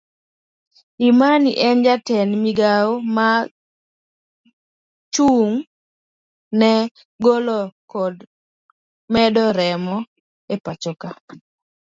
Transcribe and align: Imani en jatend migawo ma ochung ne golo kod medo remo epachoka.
Imani 1.09 1.51
en 1.67 1.77
jatend 1.85 2.31
migawo 2.43 2.91
ma 3.15 3.27
ochung 3.47 5.53
ne 6.59 6.71
golo 7.23 7.59
kod 7.91 8.15
medo 9.13 9.45
remo 9.57 9.95
epachoka. 10.53 11.09